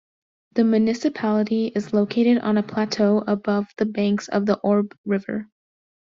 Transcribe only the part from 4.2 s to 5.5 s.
of the Orbe river.